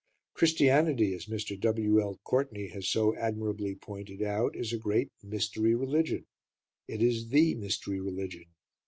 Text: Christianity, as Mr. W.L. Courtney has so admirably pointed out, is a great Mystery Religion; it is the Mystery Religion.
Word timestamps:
Christianity, 0.33 1.13
as 1.13 1.27
Mr. 1.27 1.59
W.L. 1.59 2.19
Courtney 2.23 2.69
has 2.69 2.89
so 2.89 3.15
admirably 3.15 3.75
pointed 3.75 4.23
out, 4.23 4.55
is 4.55 4.73
a 4.73 4.79
great 4.79 5.11
Mystery 5.21 5.75
Religion; 5.75 6.25
it 6.87 7.03
is 7.03 7.27
the 7.27 7.53
Mystery 7.53 7.99
Religion. 7.99 8.45